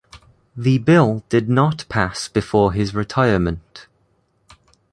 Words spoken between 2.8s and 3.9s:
retirement.